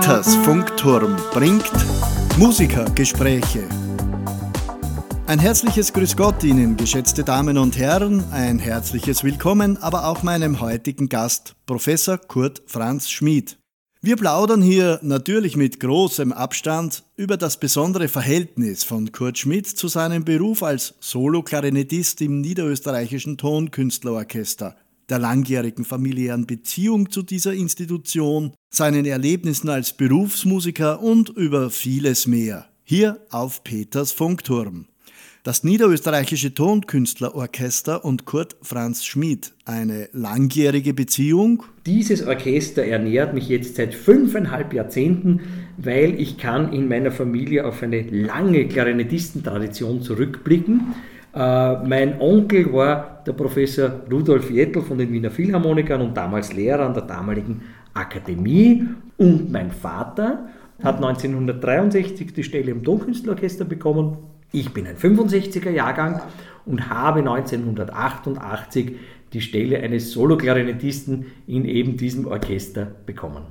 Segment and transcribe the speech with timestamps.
[0.00, 1.72] Peters Funkturm bringt
[2.38, 3.68] Musikergespräche.
[5.26, 10.60] Ein herzliches Grüß Gott Ihnen, geschätzte Damen und Herren, ein herzliches Willkommen, aber auch meinem
[10.60, 13.58] heutigen Gast, Professor Kurt Franz Schmid.
[14.00, 19.88] Wir plaudern hier natürlich mit großem Abstand über das besondere Verhältnis von Kurt Schmidt zu
[19.88, 24.76] seinem Beruf als Solo-Klarinettist im niederösterreichischen Tonkünstlerorchester,
[25.08, 32.68] der langjährigen familiären Beziehung zu dieser Institution, seinen Erlebnissen als Berufsmusiker und über vieles mehr.
[32.84, 34.86] Hier auf Peters Funkturm.
[35.44, 39.54] Das niederösterreichische Tonkünstlerorchester und Kurt Franz Schmid.
[39.64, 41.62] Eine langjährige Beziehung?
[41.86, 45.40] Dieses Orchester ernährt mich jetzt seit fünfeinhalb Jahrzehnten,
[45.78, 50.94] weil ich kann in meiner Familie auf eine lange Klarinettistentradition zurückblicken.
[51.38, 56.86] Äh, mein Onkel war der Professor Rudolf Jettel von den Wiener Philharmonikern und damals Lehrer
[56.86, 57.62] an der damaligen
[57.94, 58.88] Akademie.
[59.16, 60.48] Und mein Vater
[60.82, 64.16] hat 1963 die Stelle im Tonkünstlerorchester bekommen.
[64.50, 66.22] Ich bin ein 65er Jahrgang
[66.66, 68.96] und habe 1988
[69.32, 73.44] die Stelle eines Solo-Klarinettisten in eben diesem Orchester bekommen.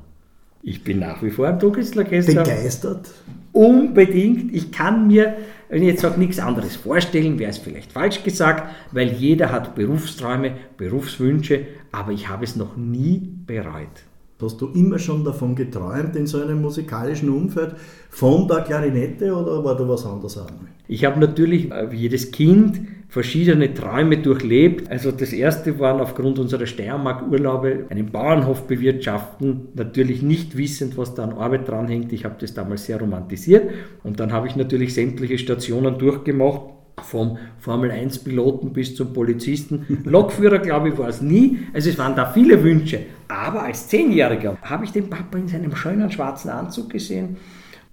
[0.62, 2.44] Ich bin nach wie vor im Tonkünstlerorchester.
[2.44, 3.12] Begeistert?
[3.54, 4.54] Unbedingt.
[4.54, 5.38] Ich kann mir,
[5.70, 9.76] wenn ich jetzt sage, nichts anderes vorstellen, wäre es vielleicht falsch gesagt, weil jeder hat
[9.76, 14.04] Berufsträume, Berufswünsche, aber ich habe es noch nie bereut.
[14.40, 17.76] Hast du immer schon davon geträumt, in so einem musikalischen Umfeld,
[18.10, 20.48] von der Klarinette oder war da was anderes auch?
[20.88, 24.92] Ich habe natürlich, äh, wie jedes Kind, verschiedene Träume durchlebt.
[24.92, 31.24] Also das erste waren aufgrund unserer Steiermark-Urlaube einen Bauernhof bewirtschaften, natürlich nicht wissend, was da
[31.24, 32.12] an Arbeit dranhängt.
[32.12, 33.70] Ich habe das damals sehr romantisiert
[34.04, 36.62] und dann habe ich natürlich sämtliche Stationen durchgemacht
[37.04, 39.86] vom Formel-1-Piloten bis zum Polizisten.
[40.04, 41.60] Lokführer, glaube ich, war es nie.
[41.74, 43.02] Also es waren da viele Wünsche.
[43.28, 47.38] Aber als Zehnjähriger habe ich den Papa in seinem schönen schwarzen Anzug gesehen.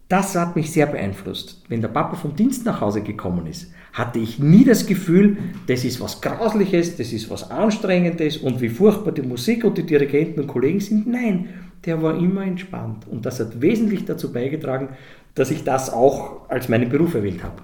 [0.08, 1.62] Das hat mich sehr beeinflusst.
[1.68, 5.84] Wenn der Papa vom Dienst nach Hause gekommen ist, hatte ich nie das Gefühl, das
[5.84, 10.40] ist was Grausliches, das ist was Anstrengendes und wie furchtbar die Musik und die Dirigenten
[10.40, 11.06] und Kollegen sind.
[11.06, 11.48] Nein,
[11.86, 13.06] der war immer entspannt.
[13.10, 14.88] Und das hat wesentlich dazu beigetragen,
[15.34, 17.62] dass ich das auch als meinen Beruf erwählt habe.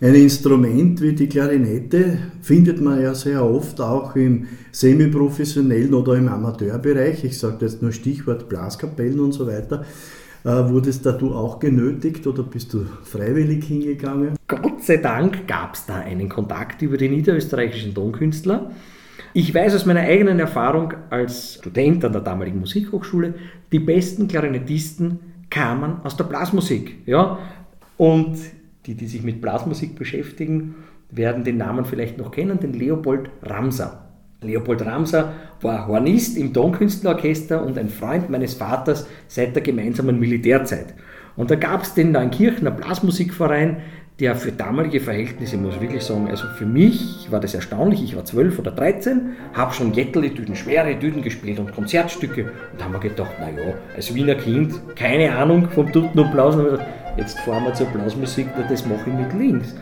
[0.00, 6.28] Ein Instrument wie die Klarinette findet man ja sehr oft auch im semiprofessionellen oder im
[6.28, 7.24] Amateurbereich.
[7.24, 9.84] Ich sage jetzt nur Stichwort Blaskapellen und so weiter.
[10.44, 14.36] Äh, wurdest da du auch genötigt oder bist du freiwillig hingegangen?
[14.48, 18.72] Gott sei Dank gab es da einen Kontakt über die niederösterreichischen Tonkünstler.
[19.34, 23.34] Ich weiß aus meiner eigenen Erfahrung als Student an der damaligen Musikhochschule,
[23.70, 27.06] die besten Klarinettisten kamen aus der Blasmusik.
[27.06, 27.38] Ja?
[27.96, 28.36] Und
[28.86, 30.74] die, die sich mit Blasmusik beschäftigen,
[31.10, 34.11] werden den Namen vielleicht noch kennen, den Leopold Ramser.
[34.42, 40.94] Leopold Ramser war Hornist im Tonkünstlerorchester und ein Freund meines Vaters seit der gemeinsamen Militärzeit.
[41.36, 43.78] Und da gab es den Neunkirchener Blasmusikverein,
[44.20, 48.04] der für damalige Verhältnisse, muss ich wirklich sagen, also für mich war das erstaunlich.
[48.04, 52.50] Ich war 12 oder 13, habe schon Jetterli-Düden, schwere Düden gespielt und Konzertstücke.
[52.72, 56.78] Und haben wir gedacht, naja, als Wiener Kind, keine Ahnung vom Tuten und Blausen,
[57.16, 59.74] Jetzt fahren wir zur Blasmusik, das mache ich mit links.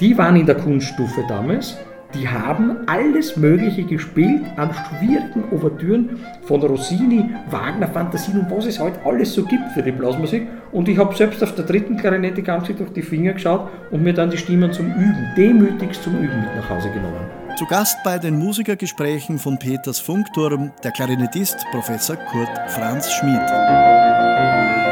[0.00, 1.76] Die waren in der Kunststufe damals.
[2.14, 8.80] Die haben alles Mögliche gespielt an schwierigen Ouvertüren von Rossini, Wagner, Fantasien und was es
[8.80, 10.48] heute alles so gibt für die Blasmusik.
[10.72, 14.12] Und ich habe selbst auf der dritten Klarinette ganz durch die Finger geschaut und mir
[14.12, 17.40] dann die Stimmen zum Üben, demütigst zum Üben mit nach Hause genommen.
[17.56, 24.89] Zu Gast bei den Musikergesprächen von Peters Funkturm der Klarinettist Professor Kurt Franz Schmid.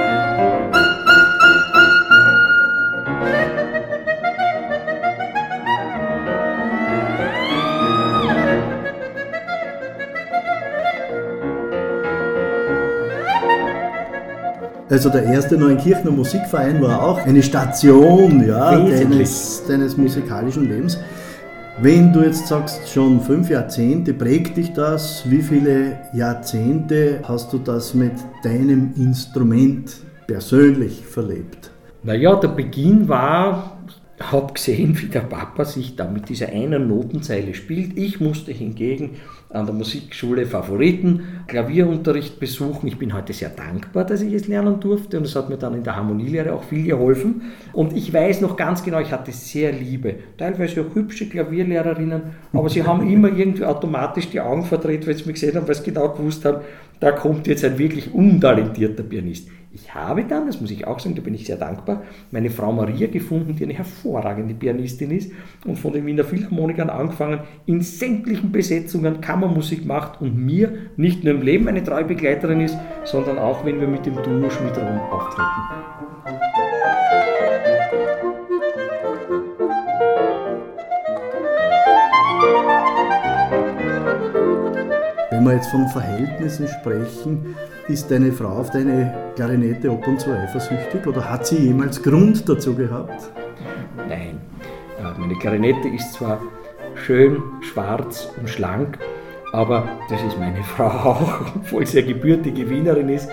[14.91, 20.99] Also der erste Neuenkirchener Musikverein war auch eine Station ja, deines, deines musikalischen Lebens.
[21.83, 25.31] Wenn du jetzt sagst, schon fünf Jahrzehnte, prägt dich das?
[25.31, 29.93] Wie viele Jahrzehnte hast du das mit deinem Instrument
[30.27, 31.71] persönlich verlebt?
[32.03, 33.79] Naja, der Beginn war,
[34.19, 37.99] habe gesehen, wie der Papa sich da mit dieser einen Notenzeile spielt.
[37.99, 39.17] Ich musste hingegen
[39.51, 42.87] an der Musikschule Favoriten Klavierunterricht besuchen.
[42.87, 45.75] Ich bin heute sehr dankbar, dass ich es lernen durfte und es hat mir dann
[45.75, 47.43] in der Harmonielehre auch viel geholfen.
[47.73, 52.23] Und ich weiß noch ganz genau, ich hatte sehr liebe, teilweise auch hübsche Klavierlehrerinnen,
[52.53, 55.75] aber sie haben immer irgendwie automatisch die Augen verdreht, weil sie mich gesehen haben, weil
[55.75, 56.63] sie genau gewusst haben,
[57.01, 59.49] da kommt jetzt ein wirklich untalentierter Pianist.
[59.71, 62.73] Ich habe dann, das muss ich auch sagen, da bin ich sehr dankbar, meine Frau
[62.73, 65.31] Maria gefunden, die eine hervorragende Pianistin ist
[65.67, 71.35] und von den Wiener Philharmonikern angefangen in sämtlichen Besetzungen Kammermusik macht und mir nicht nur
[71.35, 75.45] im Leben eine treue Begleiterin ist, sondern auch, wenn wir mit dem Duo Schmidt-Rom auftreten.
[85.31, 87.55] Wenn wir jetzt von Verhältnissen sprechen,
[87.89, 92.49] ist deine Frau auf deine Klarinette ab und zu eifersüchtig oder hat sie jemals Grund
[92.49, 93.31] dazu gehabt?
[94.09, 94.41] Nein.
[95.19, 96.41] Meine Klarinette ist zwar
[96.95, 98.99] schön, schwarz und schlank,
[99.53, 103.29] aber das ist meine Frau auch, obwohl sie eine gebürtige Wienerin ist.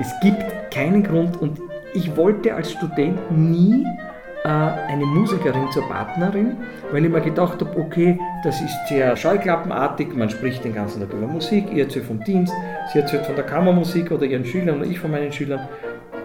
[0.00, 1.60] Es gibt keinen Grund und
[1.94, 4.09] ich wollte als Student nie äh,
[4.44, 6.56] eine Musikerin zur Partnerin,
[6.90, 11.12] weil ich mir gedacht habe, okay, das ist sehr scheuklappenartig, man spricht den ganzen Tag
[11.12, 12.52] über Musik, ihr erzählt vom Dienst,
[12.92, 15.68] sie erzählt von der Kammermusik oder ihren Schülern oder ich von meinen Schülern.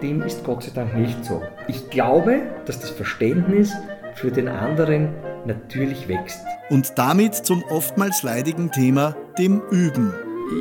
[0.02, 1.42] Dem ist Gott sei Dank nicht so.
[1.68, 3.72] Ich glaube, dass das Verständnis
[4.14, 5.10] für den anderen
[5.44, 6.44] natürlich wächst.
[6.70, 10.12] Und damit zum oftmals leidigen Thema, dem Üben.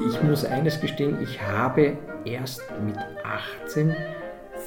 [0.09, 3.95] Ich muss eines gestehen, ich habe erst mit 18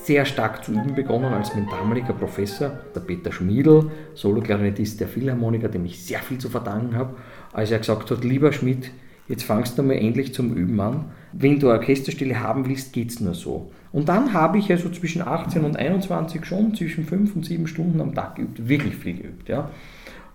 [0.08, 5.68] sehr stark zu üben begonnen als mein damaliger Professor, der Peter Schmiedl, Soloklarinettist der Philharmoniker,
[5.68, 7.14] dem ich sehr viel zu verdanken habe,
[7.52, 8.90] als er gesagt hat, lieber Schmidt,
[9.28, 11.04] jetzt fangst du mal endlich zum Üben an.
[11.34, 13.70] Wenn du Orchesterstelle haben willst, geht es nur so.
[13.92, 18.00] Und dann habe ich also zwischen 18 und 21 schon zwischen 5 und 7 Stunden
[18.00, 19.50] am Tag geübt, wirklich viel geübt.
[19.50, 19.68] Ja.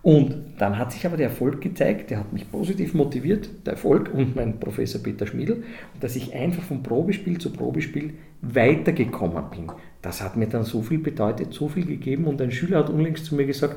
[0.04, 4.12] Und dann hat sich aber der Erfolg gezeigt, der hat mich positiv motiviert, der Erfolg
[4.12, 5.64] und mein Professor Peter Schmiedl,
[5.98, 8.12] dass ich einfach vom Probespiel zu Probespiel
[8.42, 9.72] weitergekommen bin.
[10.02, 13.24] Das hat mir dann so viel bedeutet, so viel gegeben und ein Schüler hat unlängst
[13.24, 13.76] zu mir gesagt,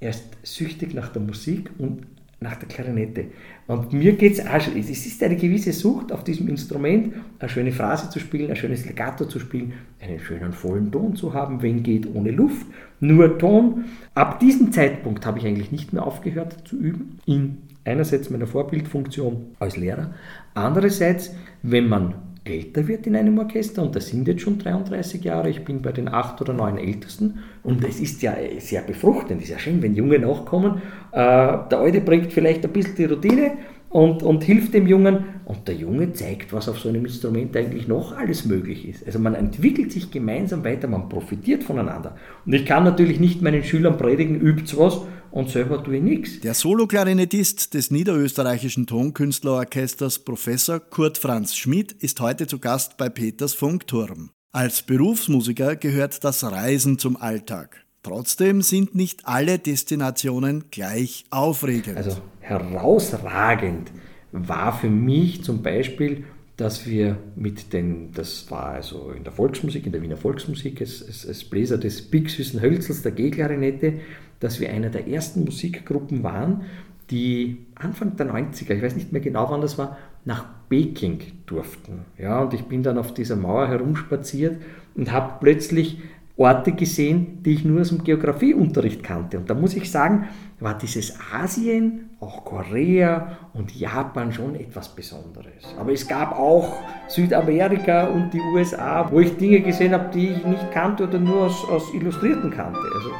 [0.00, 2.08] er ist süchtig nach der Musik und
[2.40, 3.26] nach der Klarinette.
[3.66, 7.48] Und mir geht es auch schon, es ist eine gewisse Sucht auf diesem Instrument, eine
[7.48, 11.62] schöne Phrase zu spielen, ein schönes Legato zu spielen, einen schönen vollen Ton zu haben,
[11.62, 12.66] wenn geht ohne Luft,
[13.00, 13.86] nur Ton.
[14.14, 19.46] Ab diesem Zeitpunkt habe ich eigentlich nicht mehr aufgehört zu üben, in einerseits meiner Vorbildfunktion
[19.58, 20.14] als Lehrer,
[20.54, 22.14] andererseits, wenn man
[22.48, 25.92] älter wird in einem Orchester, und das sind jetzt schon 33 Jahre, ich bin bei
[25.92, 29.94] den acht oder neun Ältesten, und es ist ja sehr befruchtend, ist ja schön, wenn
[29.94, 30.82] Junge nachkommen.
[31.12, 33.52] Äh, der Alte bringt vielleicht ein bisschen die Routine
[33.90, 37.88] und, und hilft dem Jungen, und der Junge zeigt, was auf so einem Instrument eigentlich
[37.88, 39.06] noch alles möglich ist.
[39.06, 42.16] Also man entwickelt sich gemeinsam weiter, man profitiert voneinander.
[42.44, 46.40] Und ich kann natürlich nicht meinen Schülern predigen, übt was, und selber tue ich nichts.
[46.40, 53.54] Der Soloklarinettist des niederösterreichischen Tonkünstlerorchesters Professor Kurt Franz Schmidt ist heute zu Gast bei Peters
[53.54, 54.30] Funkturm.
[54.52, 57.84] Als Berufsmusiker gehört das Reisen zum Alltag.
[58.02, 61.96] Trotzdem sind nicht alle Destinationen gleich aufregend.
[61.96, 63.90] Also herausragend
[64.32, 66.24] war für mich zum Beispiel,
[66.56, 71.06] dass wir mit den, das war also in der Volksmusik, in der Wiener Volksmusik, als,
[71.06, 74.00] als, als Bläser des Big Süßen Hölzels, der G-Klarinette,
[74.40, 76.62] dass wir einer der ersten Musikgruppen waren,
[77.10, 82.04] die Anfang der 90er, ich weiß nicht mehr genau wann das war, nach Peking durften.
[82.18, 84.60] Ja, und ich bin dann auf dieser Mauer herumspaziert
[84.94, 85.98] und habe plötzlich
[86.36, 89.38] Orte gesehen, die ich nur aus dem Geografieunterricht kannte.
[89.38, 90.28] Und da muss ich sagen,
[90.60, 95.74] war dieses Asien, auch Korea und Japan schon etwas Besonderes.
[95.78, 96.76] Aber es gab auch
[97.08, 101.46] Südamerika und die USA, wo ich Dinge gesehen habe, die ich nicht kannte oder nur
[101.46, 102.80] aus, aus Illustrierten kannte.
[102.94, 103.10] Also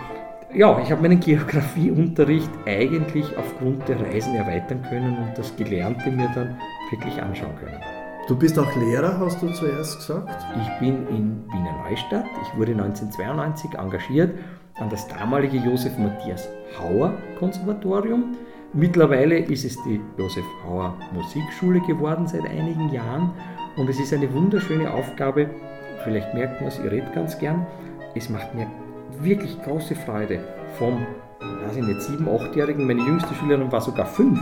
[0.55, 6.31] ja, ich habe meinen Geografieunterricht eigentlich aufgrund der Reisen erweitern können und das Gelernte mir
[6.35, 6.57] dann
[6.91, 7.81] wirklich anschauen können.
[8.29, 10.45] Du bist auch Lehrer, hast du zuerst gesagt?
[10.61, 12.27] Ich bin in Wiener Neustadt.
[12.43, 14.39] Ich wurde 1992 engagiert
[14.77, 18.37] an das damalige Josef Matthias Hauer Konservatorium.
[18.75, 23.31] Mittlerweile ist es die Josef Hauer Musikschule geworden seit einigen Jahren
[23.77, 25.49] und es ist eine wunderschöne Aufgabe.
[26.05, 27.67] Vielleicht merkt man es, ich rede ganz gern.
[28.15, 28.67] Es macht mir
[29.23, 30.41] wirklich große Freude
[30.79, 31.07] vom,
[31.41, 34.41] weiß ich nicht, sieben, achtjährigen, meine jüngste Schülerin war sogar fünf.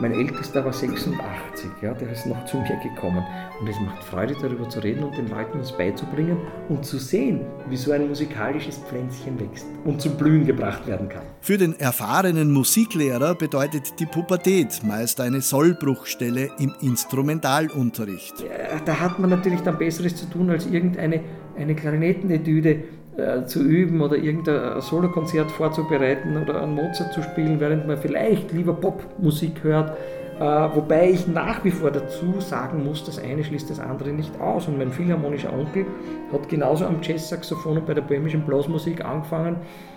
[0.00, 3.24] Mein ältester war 86, ja, der ist noch zu mir gekommen.
[3.60, 6.36] Und es macht Freude, darüber zu reden und den Leuten das beizubringen
[6.68, 11.24] und zu sehen, wie so ein musikalisches Pflänzchen wächst und zum Blühen gebracht werden kann.
[11.40, 18.34] Für den erfahrenen Musiklehrer bedeutet die Pubertät meist eine Sollbruchstelle im Instrumentalunterricht.
[18.38, 21.22] Ja, da hat man natürlich dann Besseres zu tun, als irgendeine
[21.56, 22.84] eine Klarinettenetüde
[23.18, 28.52] äh, zu üben oder irgendein Solokonzert vorzubereiten oder einen Mozart zu spielen, während man vielleicht
[28.52, 29.96] lieber Popmusik hört.
[30.38, 34.40] Äh, wobei ich nach wie vor dazu sagen muss, das eine schließt das andere nicht
[34.40, 34.68] aus.
[34.68, 35.84] Und mein philharmonischer Onkel
[36.32, 39.56] hat genauso am Jazzsaxophon und bei der böhmischen Blasmusik angefangen,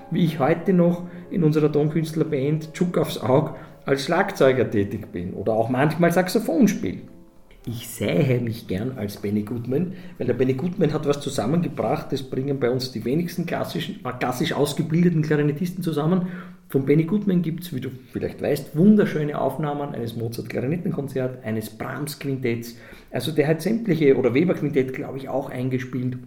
[0.10, 3.52] wie ich heute noch in unserer Tonkünstlerband Tschuk aufs Aug
[3.86, 7.02] als Schlagzeuger tätig bin oder auch manchmal Saxophon spiele.
[7.66, 12.24] Ich sähe mich gern als Benny Goodman, weil der Benny Goodman hat was zusammengebracht, das
[12.24, 16.28] bringen bei uns die wenigsten klassischen, äh, klassisch ausgebildeten Klarinettisten zusammen.
[16.70, 22.78] Von Benny Goodman gibt es, wie du vielleicht weißt, wunderschöne Aufnahmen eines Mozart-Klarinettenkonzerts, eines Brahms-Quintetts.
[23.12, 26.18] Also der hat sämtliche, oder Weber-Quintett, glaube ich, auch eingespielt.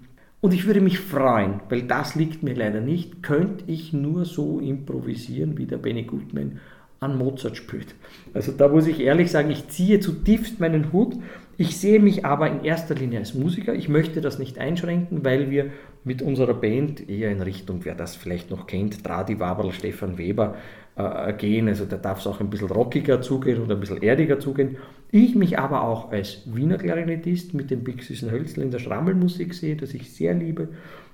[0.41, 4.61] Und ich würde mich freuen, weil das liegt mir leider nicht, könnte ich nur so
[4.61, 6.61] improvisieren, wie der Benny Goodman
[7.01, 7.95] an Mozart spielt.
[8.33, 11.17] Also da muss ich ehrlich sagen, ich ziehe zutiefst meinen Hut.
[11.57, 13.75] Ich sehe mich aber in erster Linie als Musiker.
[13.75, 15.71] Ich möchte das nicht einschränken, weil wir
[16.03, 20.57] mit unserer Band eher in Richtung, wer das vielleicht noch kennt, Tradi Waberl, Stefan Weber
[20.97, 21.69] äh, gehen.
[21.69, 24.77] Also da darf es auch ein bisschen rockiger zugehen oder ein bisschen erdiger zugehen.
[25.11, 29.55] Ich mich aber auch als Wiener Klarinettist mit dem Big Süßen Hölzl in der Schrammelmusik
[29.55, 30.69] sehe, das ich sehr liebe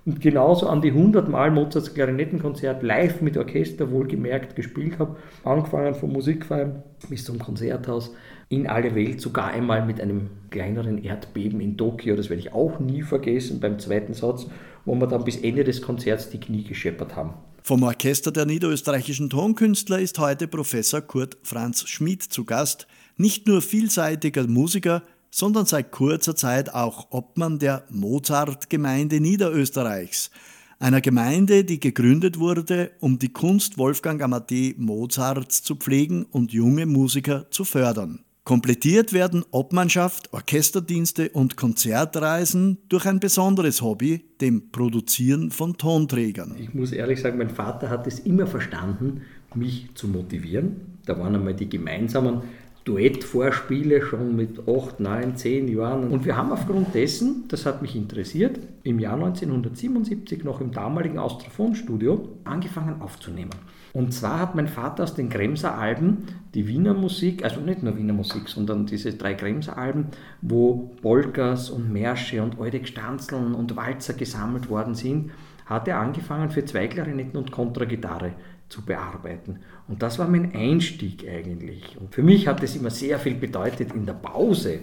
[0.07, 5.95] und genauso an die 100 Mal Mozarts Klarinettenkonzert live mit Orchester wohlgemerkt gespielt habe, angefangen
[5.95, 8.14] vom Musikverein bis zum Konzerthaus
[8.49, 12.80] in alle Welt, sogar einmal mit einem kleineren Erdbeben in Tokio, das werde ich auch
[12.80, 14.47] nie vergessen beim zweiten Satz,
[14.85, 17.35] wo wir dann bis Ende des Konzerts die Knie gescheppert haben.
[17.62, 23.61] Vom Orchester der niederösterreichischen Tonkünstler ist heute Professor Kurt Franz Schmid zu Gast, nicht nur
[23.61, 30.31] vielseitiger Musiker, sondern seit kurzer Zeit auch Obmann der Mozart-Gemeinde Niederösterreichs,
[30.79, 36.87] einer Gemeinde, die gegründet wurde, um die Kunst Wolfgang Amadee Mozarts zu pflegen und junge
[36.87, 38.25] Musiker zu fördern.
[38.45, 46.57] Komplettiert werden Obmannschaft, Orchesterdienste und Konzertreisen durch ein besonderes Hobby, dem Produzieren von Tonträgern.
[46.59, 49.21] Ich muss ehrlich sagen, mein Vater hat es immer verstanden,
[49.55, 50.99] mich zu motivieren.
[51.05, 52.43] Da waren einmal die gemeinsamen
[52.85, 56.11] Duettvorspiele schon mit 8, 9, 10 Jahren.
[56.11, 61.19] Und wir haben aufgrund dessen, das hat mich interessiert, im Jahr 1977 noch im damaligen
[61.19, 63.51] Austrophon-Studio angefangen aufzunehmen.
[63.93, 67.97] Und zwar hat mein Vater aus den Kremser Alben die Wiener Musik, also nicht nur
[67.97, 70.07] Wiener Musik, sondern diese drei Kremser Alben,
[70.41, 75.33] wo Polkas und Märsche und alte Stanzeln und Walzer gesammelt worden sind,
[75.67, 78.33] hat er angefangen für zwei Klarinetten und Kontragitarre
[78.71, 79.59] zu bearbeiten.
[79.89, 81.99] Und das war mein Einstieg eigentlich.
[82.00, 84.79] Und für mich hat es immer sehr viel bedeutet, in der Pause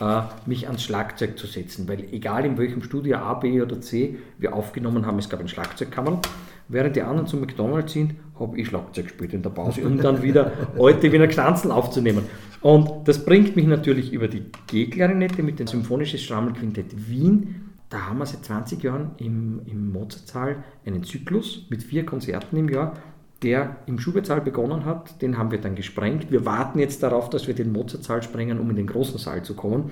[0.00, 4.18] äh, mich ans Schlagzeug zu setzen, weil egal in welchem Studio A, B oder C
[4.38, 6.20] wir aufgenommen haben, es gab ein Schlagzeugkammer.
[6.68, 10.22] Während die anderen zum McDonalds sind, habe ich Schlagzeug gespielt in der Pause, um dann
[10.22, 12.24] wieder alte Wiener Gstanzel aufzunehmen.
[12.60, 17.72] Und das bringt mich natürlich über die G-Klarinette mit dem Symphonisches Schrammelquintett Wien.
[17.88, 22.68] Da haben wir seit 20 Jahren im, im Mozartsaal einen Zyklus mit vier Konzerten im
[22.68, 22.94] Jahr
[23.42, 26.30] der im Schubertsaal begonnen hat, den haben wir dann gesprengt.
[26.30, 29.54] Wir warten jetzt darauf, dass wir den Mozartsaal sprengen, um in den großen Saal zu
[29.54, 29.90] kommen.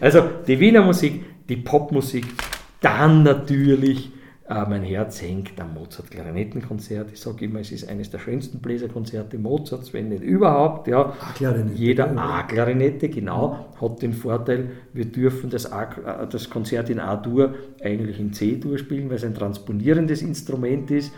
[0.00, 2.26] Also die Wiener Musik, die Popmusik,
[2.80, 4.10] dann natürlich
[4.52, 7.12] äh, mein Herz hängt am Mozart-Klarinettenkonzert.
[7.12, 10.88] Ich sage immer, es ist eines der schönsten Bläserkonzerte Mozarts, wenn nicht überhaupt.
[10.88, 11.14] Ja.
[11.74, 17.54] Jeder A-Klarinette, genau, hat den Vorteil, wir dürfen das, A, äh, das Konzert in A-Dur
[17.82, 21.12] eigentlich in C-Dur spielen, weil es ein transponierendes Instrument ist.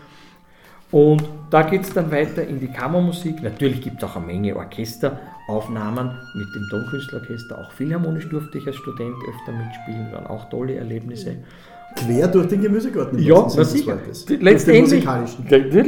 [0.95, 3.43] Und da geht es dann weiter in die Kammermusik.
[3.43, 7.59] Natürlich gibt es auch eine Menge Orchesteraufnahmen mit dem Tonkünstlerorchester.
[7.59, 11.35] Auch Philharmonisch durfte ich als Student öfter mitspielen, waren auch tolle Erlebnisse.
[11.97, 13.19] Quer durch den Gemüsegarten.
[13.19, 13.97] Ja, na sicher.
[14.39, 15.05] Letztendlich,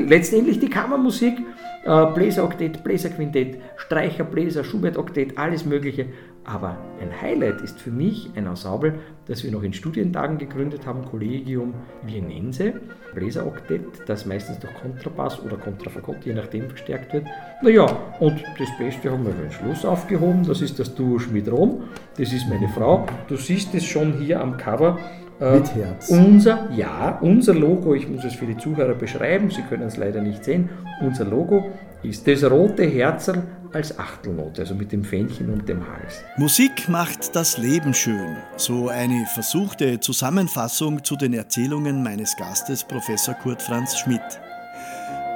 [0.09, 1.37] letztendlich die Kammermusik,
[1.85, 6.07] äh, Bläseroktett, Bläserquintett, Streicher, Bläser, Schubert-Oktett, alles Mögliche.
[6.47, 8.93] Aber ein Highlight ist für mich ein Ensemble,
[9.25, 11.73] das wir noch in Studientagen gegründet haben, Collegium
[12.03, 12.73] Vienense,
[13.13, 17.25] Bläseroktett, das meistens durch Kontrabass oder Kontrafagott, je nachdem verstärkt wird.
[17.61, 17.85] Naja,
[18.21, 21.83] und das Beste haben wir für den Schluss aufgehoben, das ist das Duo Schmid-Rom,
[22.17, 23.05] das ist meine Frau.
[23.27, 24.97] Du siehst es schon hier am Cover,
[25.41, 26.09] äh, Mit Herz.
[26.09, 30.21] Unser, ja, unser Logo, ich muss es für die Zuhörer beschreiben, Sie können es leider
[30.21, 30.69] nicht sehen,
[31.01, 31.71] unser Logo
[32.03, 36.23] ist das rote Herzl als Achtelnote, also mit dem Fähnchen und dem Hals.
[36.37, 38.37] Musik macht das Leben schön.
[38.55, 44.21] So eine versuchte Zusammenfassung zu den Erzählungen meines Gastes, Professor Kurt Franz Schmidt.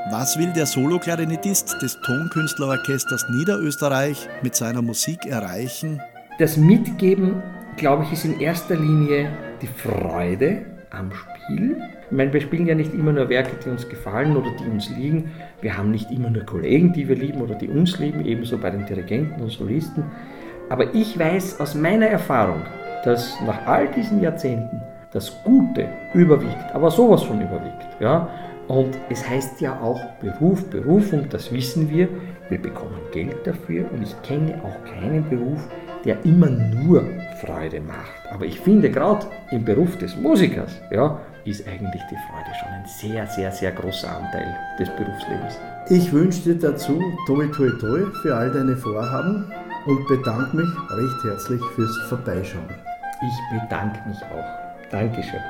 [0.09, 6.01] Was will der Soloklarinettist des Tonkünstlerorchesters Niederösterreich mit seiner Musik erreichen?
[6.39, 7.43] Das Mitgeben,
[7.77, 11.30] glaube ich, ist in erster Linie die Freude am Spiel.
[11.49, 14.89] Ich meine, wir spielen ja nicht immer nur Werke, die uns gefallen oder die uns
[14.89, 15.31] liegen.
[15.61, 18.69] Wir haben nicht immer nur Kollegen, die wir lieben oder die uns lieben, ebenso bei
[18.69, 20.03] den Dirigenten und Solisten.
[20.69, 22.61] Aber ich weiß aus meiner Erfahrung,
[23.03, 24.81] dass nach all diesen Jahrzehnten
[25.11, 27.99] das Gute überwiegt, aber sowas von überwiegt.
[27.99, 28.29] Ja?
[28.67, 32.07] Und es heißt ja auch Beruf, Berufung, das wissen wir.
[32.49, 35.67] Wir bekommen Geld dafür und ich kenne auch keinen Beruf,
[36.05, 37.03] der immer nur
[37.45, 38.31] Freude macht.
[38.31, 42.85] Aber ich finde, gerade im Beruf des Musikers ja, ist eigentlich die Freude schon ein
[42.85, 45.57] sehr, sehr, sehr großer Anteil des Berufslebens.
[45.89, 49.51] Ich wünsche dir dazu toi, toi, toi für all deine Vorhaben
[49.85, 52.69] und bedanke mich recht herzlich fürs Vorbeischauen.
[53.21, 54.89] Ich bedanke mich auch.
[54.89, 55.41] Dankeschön.